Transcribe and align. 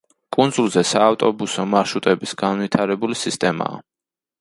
კუნძულზე 0.37 0.83
საავტობუსო 0.91 1.67
მარშრუტების 1.75 2.37
განვითარებული 2.43 3.23
სისტემაა. 3.29 3.83